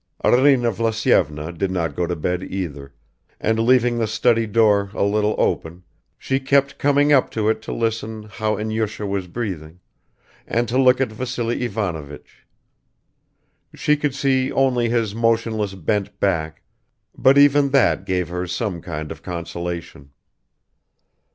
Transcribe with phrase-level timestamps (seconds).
[0.23, 2.91] Arina Vlasyevna did not go to bed either,
[3.39, 5.83] and leaving the study door a little open,
[6.17, 9.79] she kept coming up to it to listen "how Enyusha was breathing,"
[10.47, 12.47] and to look at Vassily Ivanovich.
[13.75, 16.63] She could see only his motionless bent back,
[17.15, 20.09] but even that have her some kind of consolation.